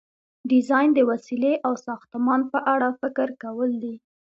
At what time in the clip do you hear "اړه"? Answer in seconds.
2.73-2.89